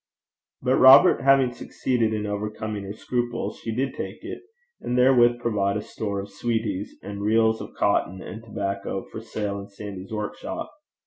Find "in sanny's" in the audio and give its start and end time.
9.59-10.11